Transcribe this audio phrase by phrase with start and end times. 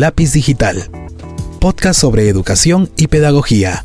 [0.00, 0.90] lápiz digital.
[1.60, 3.84] Podcast sobre educación y pedagogía.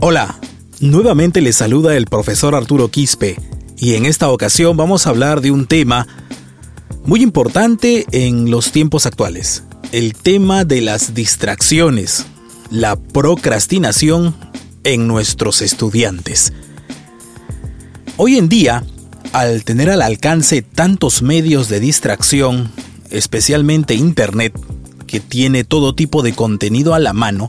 [0.00, 0.40] Hola,
[0.80, 3.36] nuevamente les saluda el profesor Arturo Quispe
[3.76, 6.08] y en esta ocasión vamos a hablar de un tema
[7.04, 12.24] muy importante en los tiempos actuales, el tema de las distracciones,
[12.70, 14.34] la procrastinación
[14.84, 16.54] en nuestros estudiantes.
[18.16, 18.84] Hoy en día,
[19.32, 22.70] al tener al alcance tantos medios de distracción,
[23.10, 24.54] especialmente Internet,
[25.06, 27.46] que tiene todo tipo de contenido a la mano,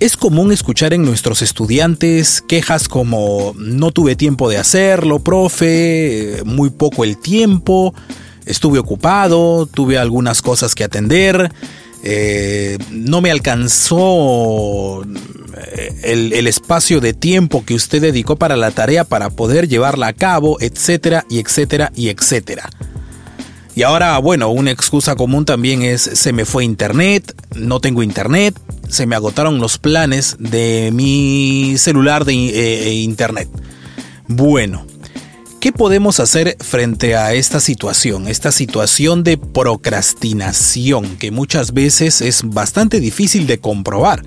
[0.00, 6.70] es común escuchar en nuestros estudiantes quejas como no tuve tiempo de hacerlo, profe, muy
[6.70, 7.94] poco el tiempo,
[8.44, 11.52] estuve ocupado, tuve algunas cosas que atender,
[12.02, 15.04] eh, no me alcanzó
[15.56, 20.12] eh, el, espacio de tiempo que usted dedicó para la tarea para poder llevarla a
[20.12, 22.70] cabo, etcétera, y etcétera, y etcétera.
[23.74, 28.58] Y ahora, bueno, una excusa común también es se me fue internet, no tengo internet,
[28.88, 33.48] se me agotaron los planes de mi celular de eh, internet.
[34.28, 34.86] Bueno,
[35.62, 38.26] ¿Qué podemos hacer frente a esta situación?
[38.26, 44.24] Esta situación de procrastinación que muchas veces es bastante difícil de comprobar.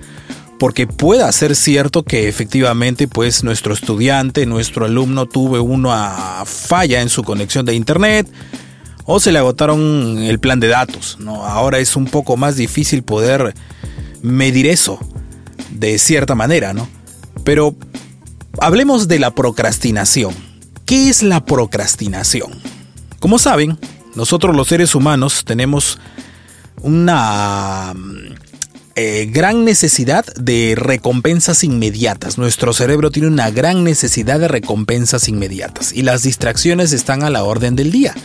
[0.57, 7.09] Porque puede ser cierto que efectivamente pues nuestro estudiante, nuestro alumno tuvo una falla en
[7.09, 8.27] su conexión de internet
[9.05, 11.17] o se le agotaron el plan de datos.
[11.19, 11.45] ¿no?
[11.45, 13.53] Ahora es un poco más difícil poder
[14.21, 14.99] medir eso
[15.71, 16.87] de cierta manera, ¿no?
[17.43, 17.75] Pero
[18.59, 20.33] hablemos de la procrastinación.
[20.85, 22.51] ¿Qué es la procrastinación?
[23.19, 23.77] Como saben,
[24.15, 25.99] nosotros los seres humanos tenemos
[26.81, 27.93] una
[28.95, 32.37] eh, gran necesidad de recompensas inmediatas.
[32.37, 37.43] Nuestro cerebro tiene una gran necesidad de recompensas inmediatas y las distracciones están a la
[37.43, 38.15] orden del día.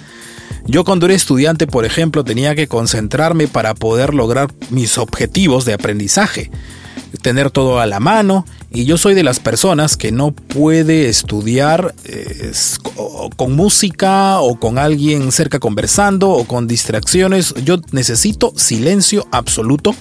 [0.66, 5.72] Yo cuando era estudiante, por ejemplo, tenía que concentrarme para poder lograr mis objetivos de
[5.72, 6.50] aprendizaje
[7.22, 11.94] tener todo a la mano y yo soy de las personas que no puede estudiar
[12.04, 12.52] eh,
[13.36, 17.54] con música o con alguien cerca conversando o con distracciones.
[17.64, 19.94] Yo necesito silencio absoluto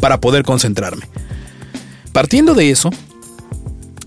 [0.00, 1.06] para poder concentrarme.
[2.12, 2.90] Partiendo de eso,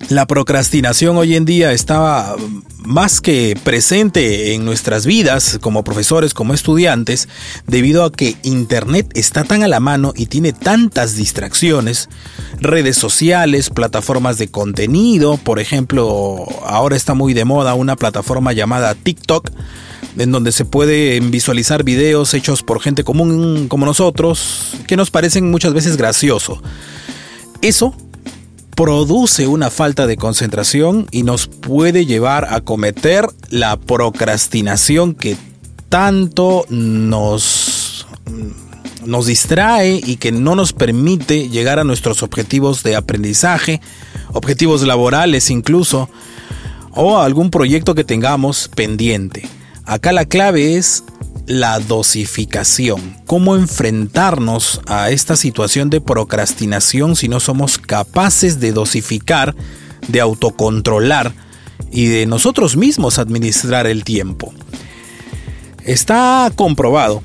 [0.09, 2.35] la procrastinación hoy en día está
[2.83, 7.29] más que presente en nuestras vidas como profesores, como estudiantes,
[7.67, 12.09] debido a que Internet está tan a la mano y tiene tantas distracciones,
[12.59, 18.95] redes sociales, plataformas de contenido, por ejemplo, ahora está muy de moda una plataforma llamada
[18.95, 19.49] TikTok,
[20.17, 25.49] en donde se pueden visualizar videos hechos por gente común como nosotros, que nos parecen
[25.51, 26.59] muchas veces graciosos.
[27.61, 27.95] Eso
[28.75, 35.37] produce una falta de concentración y nos puede llevar a cometer la procrastinación que
[35.89, 38.07] tanto nos,
[39.05, 43.81] nos distrae y que no nos permite llegar a nuestros objetivos de aprendizaje,
[44.33, 46.09] objetivos laborales incluso,
[46.93, 49.47] o algún proyecto que tengamos pendiente.
[49.91, 51.03] Acá la clave es
[51.47, 53.17] la dosificación.
[53.25, 59.53] ¿Cómo enfrentarnos a esta situación de procrastinación si no somos capaces de dosificar,
[60.07, 61.33] de autocontrolar
[61.91, 64.53] y de nosotros mismos administrar el tiempo?
[65.83, 67.21] Está comprobado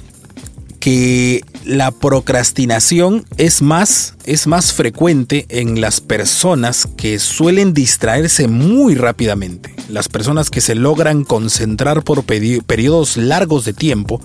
[0.81, 8.95] que la procrastinación es más, es más frecuente en las personas que suelen distraerse muy
[8.95, 9.75] rápidamente.
[9.89, 14.21] Las personas que se logran concentrar por periodos largos de tiempo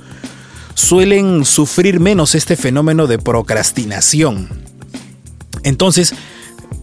[0.75, 4.47] suelen sufrir menos este fenómeno de procrastinación.
[5.63, 6.13] Entonces,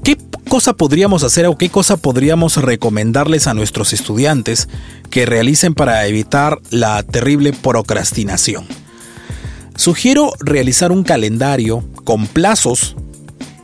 [0.03, 4.69] ¿qué cosa podríamos hacer o qué cosa podríamos recomendarles a nuestros estudiantes
[5.09, 8.67] que realicen para evitar la terrible procrastinación?
[9.79, 12.97] Sugiero realizar un calendario con plazos,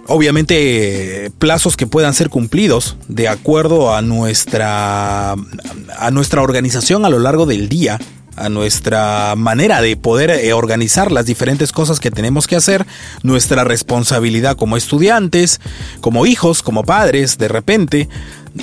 [0.06, 7.18] obviamente plazos que puedan ser cumplidos de acuerdo a nuestra, a nuestra organización a lo
[7.18, 7.98] largo del día,
[8.36, 12.86] a nuestra manera de poder eh, organizar las diferentes cosas que tenemos que hacer,
[13.24, 15.60] nuestra responsabilidad como estudiantes,
[16.00, 18.08] como hijos, como padres, de repente,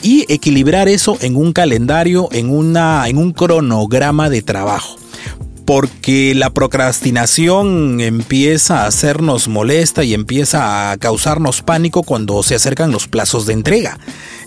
[0.01, 4.95] y equilibrar eso en un calendario, en, una, en un cronograma de trabajo
[5.73, 12.91] porque la procrastinación empieza a hacernos molesta y empieza a causarnos pánico cuando se acercan
[12.91, 13.97] los plazos de entrega.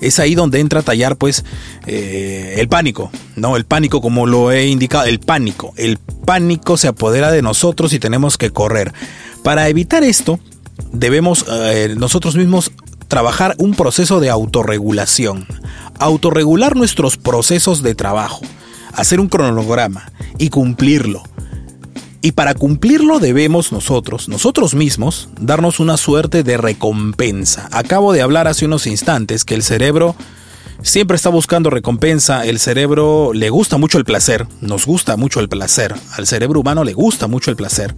[0.02, 1.46] Es ahí donde entra a tallar pues
[1.86, 3.56] eh, el pánico, ¿no?
[3.56, 5.72] El pánico como lo he indicado, el pánico.
[5.78, 8.92] El pánico se apodera de nosotros y tenemos que correr.
[9.42, 10.38] Para evitar esto,
[10.92, 12.70] debemos eh, nosotros mismos
[13.08, 15.46] trabajar un proceso de autorregulación.
[15.98, 18.42] autorregular nuestros procesos de trabajo,
[18.96, 21.22] hacer un cronograma y cumplirlo.
[22.20, 27.68] Y para cumplirlo debemos nosotros, nosotros mismos, darnos una suerte de recompensa.
[27.70, 30.16] Acabo de hablar hace unos instantes que el cerebro
[30.82, 35.50] siempre está buscando recompensa, el cerebro le gusta mucho el placer, nos gusta mucho el
[35.50, 37.94] placer, al cerebro humano le gusta mucho el placer.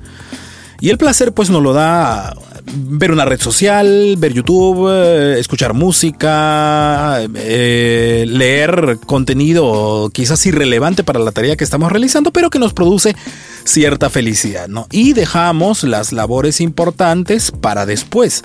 [0.80, 2.34] Y el placer pues nos lo da
[2.74, 11.20] ver una red social, ver YouTube, eh, escuchar música, eh, leer contenido quizás irrelevante para
[11.20, 13.16] la tarea que estamos realizando, pero que nos produce
[13.64, 14.86] cierta felicidad, ¿no?
[14.90, 18.42] Y dejamos las labores importantes para después.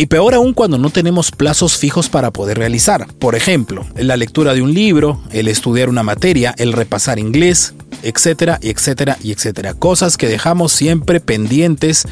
[0.00, 3.06] Y peor aún cuando no tenemos plazos fijos para poder realizar.
[3.18, 8.58] Por ejemplo, la lectura de un libro, el estudiar una materia, el repasar inglés, etcétera,
[8.62, 9.74] etcétera, etcétera.
[9.74, 12.08] Cosas que dejamos siempre pendientes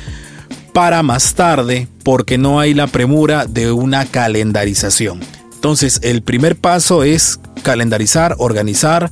[0.74, 5.20] para más tarde porque no hay la premura de una calendarización.
[5.54, 9.10] Entonces, el primer paso es calendarizar, organizar,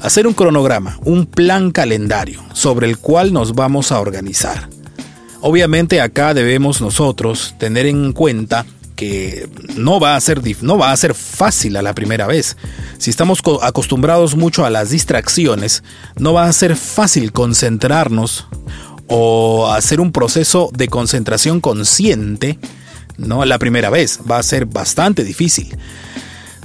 [0.00, 4.70] hacer un cronograma, un plan calendario sobre el cual nos vamos a organizar.
[5.46, 8.64] Obviamente acá debemos nosotros tener en cuenta
[8.96, 9.46] que
[9.76, 12.56] no va a ser no va a ser fácil a la primera vez.
[12.96, 15.82] Si estamos acostumbrados mucho a las distracciones,
[16.16, 18.46] no va a ser fácil concentrarnos
[19.06, 22.58] o hacer un proceso de concentración consciente,
[23.18, 25.76] no la primera vez, va a ser bastante difícil.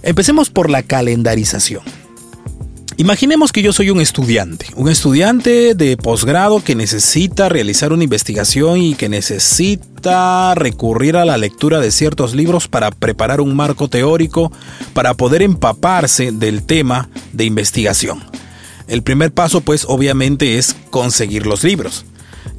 [0.04, 1.84] Empecemos por la calendarización.
[3.00, 8.81] Imaginemos que yo soy un estudiante, un estudiante de posgrado que necesita realizar una investigación
[8.81, 14.51] y que necesita recurrir a la lectura de ciertos libros para preparar un marco teórico
[14.94, 18.22] para poder empaparse del tema de investigación.
[18.90, 22.06] El primer paso pues obviamente es conseguir los libros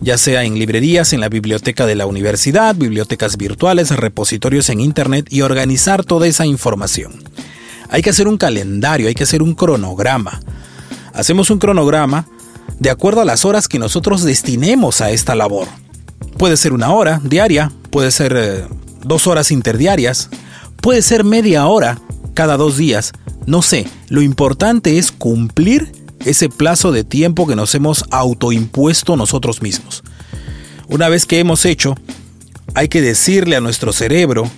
[0.00, 5.26] ya sea en librerías, en la biblioteca de la universidad, bibliotecas virtuales, repositorios en Internet
[5.28, 7.22] y organizar toda esa información.
[7.90, 10.40] Hay que hacer un calendario, hay que hacer un cronograma.
[11.12, 12.26] Hacemos un cronograma
[12.78, 15.66] de acuerdo a las horas que nosotros destinemos a esta labor.
[16.38, 18.64] Puede ser una hora diaria, puede ser eh,
[19.02, 20.30] dos horas interdiarias,
[20.80, 22.00] puede ser media hora
[22.34, 23.12] cada dos días,
[23.46, 23.86] no sé.
[24.08, 25.92] Lo importante es cumplir
[26.24, 30.04] ese plazo de tiempo que nos hemos autoimpuesto nosotros mismos.
[30.88, 31.96] Una vez que hemos hecho,
[32.74, 34.48] hay que decirle a nuestro cerebro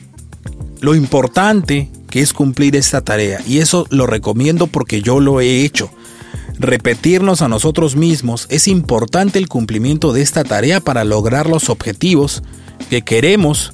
[0.81, 3.41] lo importante que es cumplir esta tarea.
[3.47, 5.91] Y eso lo recomiendo porque yo lo he hecho.
[6.59, 12.43] Repetirnos a nosotros mismos es importante el cumplimiento de esta tarea para lograr los objetivos
[12.91, 13.73] que queremos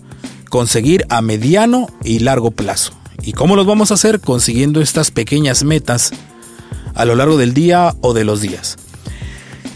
[0.51, 2.93] conseguir a mediano y largo plazo.
[3.25, 4.21] ¿Y cómo los vamos a hacer?
[4.21, 6.13] Consiguiendo estas pequeñas metas
[6.95, 8.77] a lo largo del día o de los días.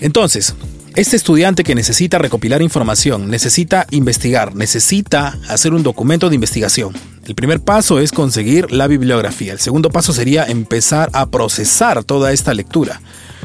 [0.01, 0.55] Entonces,
[0.95, 6.93] este estudiante que necesita recopilar información, necesita investigar, necesita hacer un documento de investigación,
[7.27, 9.53] el primer paso es conseguir la bibliografía.
[9.53, 13.01] El segundo paso sería empezar a procesar toda esta lectura.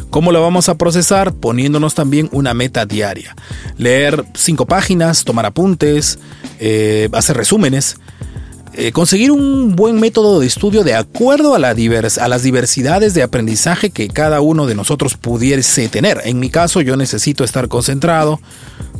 [0.10, 1.34] ¿Cómo lo vamos a procesar?
[1.34, 3.36] Poniéndonos también una meta diaria.
[3.78, 6.20] Leer cinco páginas, tomar apuntes,
[6.60, 7.98] eh, hacer resúmenes.
[8.80, 13.90] Eh, conseguir un buen método de estudio de acuerdo a, a las diversidades de aprendizaje
[13.90, 16.22] que cada uno de nosotros pudiese tener.
[16.26, 18.40] En mi caso yo necesito estar concentrado,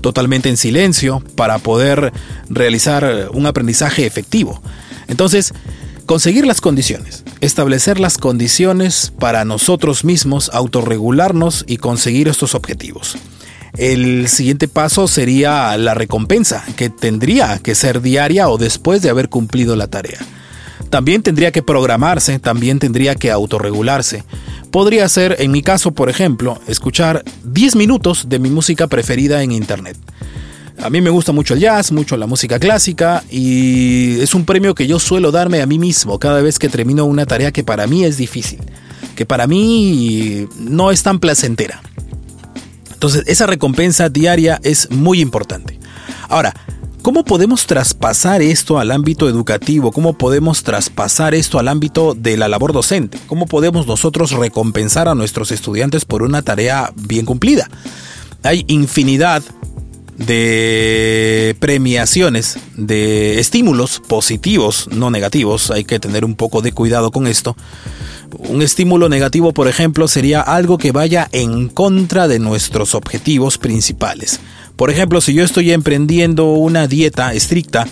[0.02, 2.12] totalmente en silencio para poder
[2.50, 4.64] realizar un aprendizaje efectivo.
[5.08, 5.54] Entonces,
[6.08, 13.16] conseguir las condiciones, establecer las condiciones para nosotros mismos autorregularnos y conseguir estos objetivos.
[13.76, 19.30] El siguiente paso sería la recompensa, que tendría que ser diaria o después de haber
[19.30, 20.20] cumplido la tarea.
[20.90, 24.24] También tendría que programarse, también tendría que autorregularse.
[24.72, 29.52] Podría ser, en mi caso, por ejemplo, escuchar 10 minutos de mi música preferida en
[29.52, 29.98] Internet.
[30.80, 34.76] A mí me gusta mucho el jazz, mucho la música clásica y es un premio
[34.76, 37.88] que yo suelo darme a mí mismo cada vez que termino una tarea que para
[37.88, 38.60] mí es difícil,
[39.16, 41.82] que para mí no es tan placentera.
[42.98, 45.80] Entonces, esa recompensa diaria es muy importante.
[46.30, 46.54] Ahora,
[47.04, 49.94] ¿Cómo podemos traspasar esto al ámbito educativo?
[49.94, 53.18] ¿Cómo podemos traspasar esto al ámbito de la labor docente?
[53.28, 57.70] ¿Cómo podemos nosotros recompensar a nuestros estudiantes por una tarea bien cumplida?
[58.44, 59.42] Hay infinidad
[60.18, 67.28] de premiaciones, de estímulos positivos, no negativos, hay que tener un poco de cuidado con
[67.28, 67.56] esto.
[68.38, 74.40] Un estímulo negativo, por ejemplo, sería algo que vaya en contra de nuestros objetivos principales.
[74.76, 77.88] Por ejemplo, si yo estoy emprendiendo una dieta estricta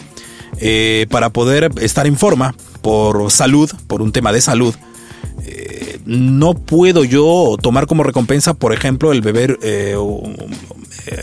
[0.60, 4.76] eh, para poder estar en forma por salud, por un tema de salud,
[5.44, 9.96] eh, no puedo yo tomar como recompensa, por ejemplo, el beber eh,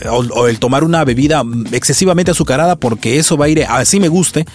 [0.09, 4.45] o, el tomar una bebida excesivamente azucarada porque eso va a ir, así me guste,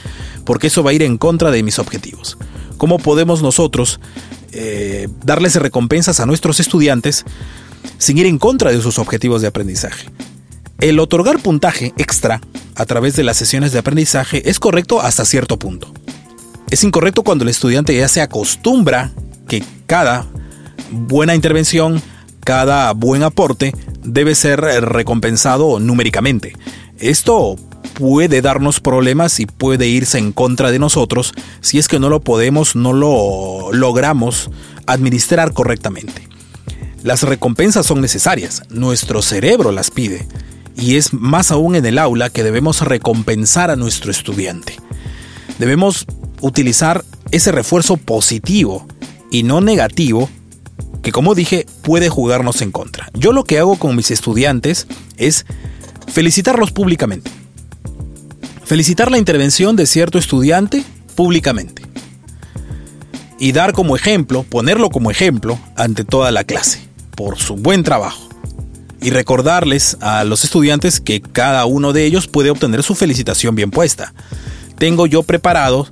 [0.44, 2.38] porque eso va a ir en contra de mis objetivos.
[2.76, 4.00] ¿Cómo podemos nosotros
[4.52, 7.24] eh, darles recompensas a nuestros estudiantes
[7.98, 10.08] sin ir en contra de sus objetivos de aprendizaje?
[10.80, 12.40] El otorgar puntaje extra
[12.76, 15.92] a través de las sesiones de aprendizaje es correcto hasta cierto punto.
[16.70, 19.10] Es incorrecto cuando el estudiante ya se acostumbra
[19.48, 20.26] que cada
[20.90, 22.00] buena intervención,
[22.48, 26.54] cada buen aporte debe ser recompensado numéricamente.
[26.98, 27.56] Esto
[27.92, 32.20] puede darnos problemas y puede irse en contra de nosotros si es que no lo
[32.20, 34.50] podemos, no lo logramos
[34.86, 36.26] administrar correctamente.
[37.02, 40.26] Las recompensas son necesarias, nuestro cerebro las pide,
[40.74, 44.74] y es más aún en el aula que debemos recompensar a nuestro estudiante.
[45.58, 46.06] Debemos
[46.40, 48.86] utilizar ese refuerzo positivo
[49.30, 50.30] y no negativo
[51.02, 53.10] que como dije puede jugarnos en contra.
[53.14, 54.86] Yo lo que hago con mis estudiantes
[55.16, 55.46] es
[56.06, 57.30] felicitarlos públicamente.
[58.64, 61.82] Felicitar la intervención de cierto estudiante públicamente.
[63.38, 66.80] Y dar como ejemplo, ponerlo como ejemplo ante toda la clase,
[67.14, 68.28] por su buen trabajo.
[69.00, 73.70] Y recordarles a los estudiantes que cada uno de ellos puede obtener su felicitación bien
[73.70, 74.12] puesta.
[74.76, 75.88] Tengo yo preparado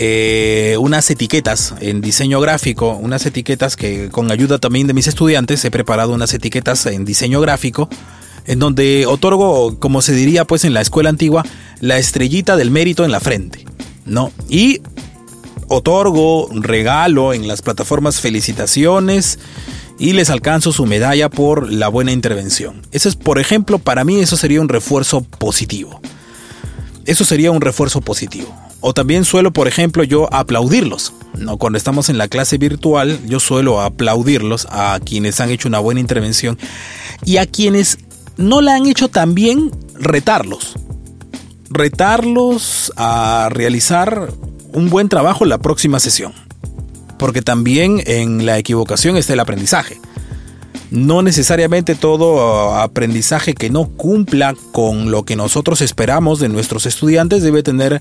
[0.00, 5.64] eh, unas etiquetas en diseño gráfico, unas etiquetas que con ayuda también de mis estudiantes
[5.64, 7.88] he preparado unas etiquetas en diseño gráfico
[8.46, 11.44] en donde otorgo, como se diría pues en la escuela antigua,
[11.80, 13.64] la estrellita del mérito en la frente,
[14.06, 14.30] ¿no?
[14.48, 14.82] Y
[15.66, 19.40] otorgo, regalo en las plataformas felicitaciones
[19.98, 22.82] y les alcanzo su medalla por la buena intervención.
[22.92, 26.00] Eso es, por ejemplo, para mí eso sería un refuerzo positivo.
[27.04, 28.67] Eso sería un refuerzo positivo.
[28.80, 31.12] O también suelo, por ejemplo, yo aplaudirlos.
[31.36, 31.56] ¿no?
[31.56, 36.00] Cuando estamos en la clase virtual, yo suelo aplaudirlos a quienes han hecho una buena
[36.00, 36.58] intervención
[37.24, 37.98] y a quienes
[38.36, 40.76] no la han hecho tan bien, retarlos.
[41.70, 44.32] Retarlos a realizar
[44.72, 46.32] un buen trabajo la próxima sesión.
[47.18, 50.00] Porque también en la equivocación está el aprendizaje.
[50.92, 57.42] No necesariamente todo aprendizaje que no cumpla con lo que nosotros esperamos de nuestros estudiantes
[57.42, 58.00] debe tener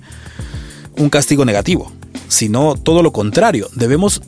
[0.97, 1.91] un castigo negativo,
[2.27, 4.21] sino todo lo contrario, debemos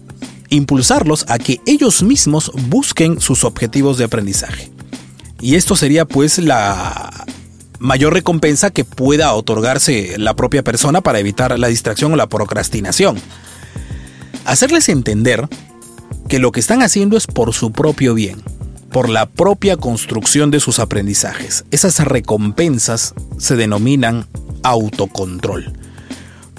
[0.49, 4.71] impulsarlos a que ellos mismos busquen sus objetivos de aprendizaje.
[5.39, 7.25] Y esto sería pues la
[7.79, 13.17] mayor recompensa que pueda otorgarse la propia persona para evitar la distracción o la procrastinación.
[14.45, 15.47] Hacerles entender
[16.27, 18.41] que lo que están haciendo es por su propio bien,
[18.91, 21.63] por la propia construcción de sus aprendizajes.
[21.71, 24.27] Esas recompensas se denominan
[24.63, 25.78] autocontrol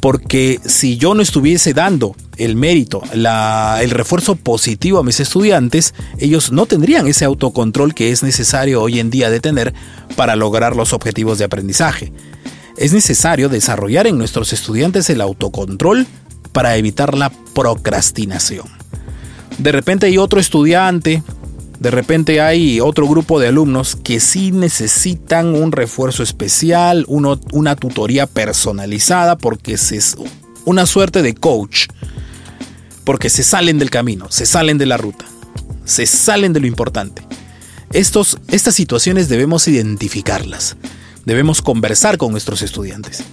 [0.00, 6.52] porque si yo no estuviese dando el mérito, el refuerzo positivo a mis estudiantes, ellos
[6.52, 9.74] no tendrían ese autocontrol que es necesario hoy en día de tener
[10.16, 12.12] para lograr los objetivos de aprendizaje.
[12.78, 16.06] Es necesario desarrollar en nuestros estudiantes el autocontrol
[16.52, 18.66] para evitar la procrastinación.
[19.58, 21.22] De repente hay otro estudiante
[21.80, 28.26] de repente hay otro grupo de alumnos que sí necesitan un refuerzo especial, una tutoría
[28.26, 30.16] personalizada, porque es
[30.66, 31.86] una suerte de coach,
[33.04, 35.24] porque se salen del camino, se salen de la ruta,
[35.86, 37.26] se salen de lo importante.
[37.94, 40.76] Estos, estas situaciones debemos identificarlas,
[41.24, 43.24] debemos conversar con nuestros estudiantes.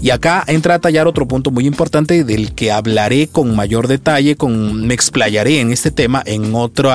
[0.00, 4.36] Y acá entra a tallar otro punto muy importante del que hablaré con mayor detalle,
[4.36, 6.92] con, me explayaré en este tema en otro,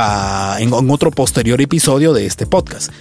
[0.58, 2.92] en, otro posterior episodio de este podcast.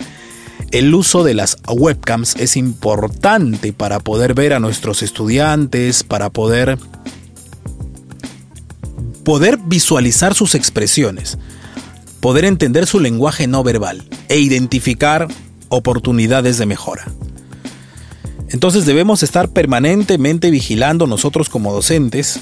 [0.72, 6.78] El uso de las webcams es importante para poder ver a nuestros estudiantes, para poder,
[9.22, 11.38] poder visualizar sus expresiones,
[12.20, 15.28] poder entender su lenguaje no verbal e identificar
[15.68, 17.04] oportunidades de mejora.
[18.52, 22.40] Entonces debemos estar permanentemente vigilando nosotros como docentes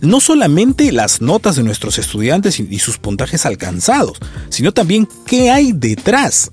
[0.00, 5.72] no solamente las notas de nuestros estudiantes y sus puntajes alcanzados, sino también qué hay
[5.72, 6.52] detrás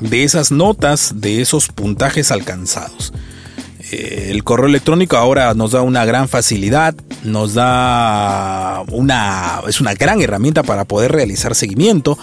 [0.00, 3.12] de esas notas, de esos puntajes alcanzados.
[3.90, 9.94] Eh, el correo electrónico ahora nos da una gran facilidad, nos da una es una
[9.94, 12.18] gran herramienta para poder realizar seguimiento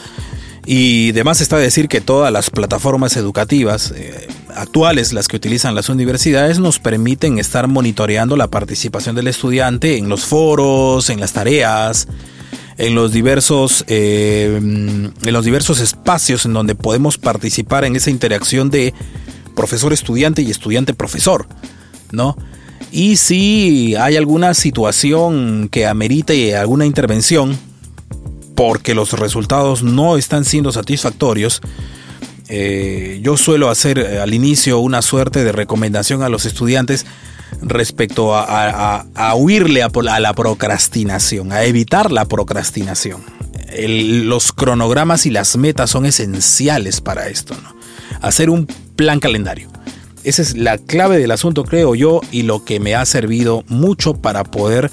[0.65, 5.89] y además está decir que todas las plataformas educativas eh, actuales, las que utilizan las
[5.89, 12.07] universidades, nos permiten estar monitoreando la participación del estudiante en los foros, en las tareas,
[12.77, 18.69] en los diversos, eh, en los diversos espacios en donde podemos participar en esa interacción
[18.69, 18.93] de
[19.55, 21.47] profesor-estudiante y estudiante-profesor,
[22.11, 22.37] ¿no?
[22.91, 27.57] Y si hay alguna situación que amerite alguna intervención,
[28.55, 31.61] porque los resultados no están siendo satisfactorios,
[32.47, 37.05] eh, yo suelo hacer eh, al inicio una suerte de recomendación a los estudiantes
[37.61, 43.23] respecto a, huirle a, la procrastinación, a evitar la procrastinación.
[43.77, 47.55] los cronogramas y las metas son esenciales para esto.
[48.21, 49.69] Hacer un plan calendario.
[50.23, 54.15] Esa es la clave del asunto, creo yo, y lo que me ha servido mucho
[54.15, 54.91] para poder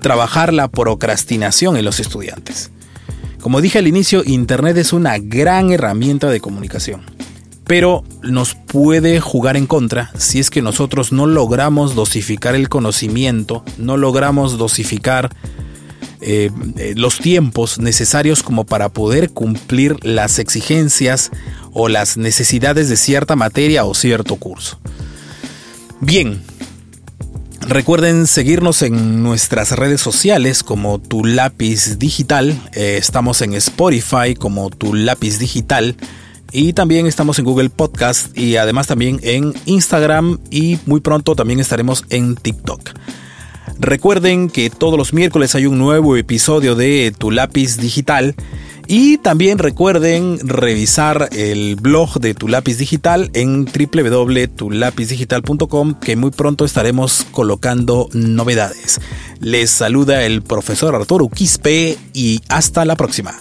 [0.00, 2.70] trabajar la procrastinación en los estudiantes.
[3.44, 7.02] Como dije al inicio, Internet es una gran herramienta de comunicación,
[7.66, 13.62] pero nos puede jugar en contra si es que nosotros no logramos dosificar el conocimiento,
[13.76, 15.28] no logramos dosificar
[16.22, 21.30] eh, eh, los tiempos necesarios como para poder cumplir las exigencias
[21.74, 24.78] o las necesidades de cierta materia o cierto curso.
[26.00, 26.42] Bien,
[27.66, 32.60] Recuerden seguirnos en nuestras redes sociales como Tu Lápiz Digital.
[32.74, 35.96] Eh, estamos en Spotify como Tu Lápiz Digital.
[36.52, 41.58] Y también estamos en Google Podcast y además también en Instagram y muy pronto también
[41.58, 42.90] estaremos en TikTok.
[43.78, 48.34] Recuerden que todos los miércoles hay un nuevo episodio de Tu Lápiz Digital
[48.86, 56.64] y también recuerden revisar el blog de Tu Lápiz Digital en www.tulapizdigital.com que muy pronto
[56.64, 58.98] estaremos colocando novedades.
[59.40, 63.34] Les saluda el profesor Arturo Quispe y hasta la próxima.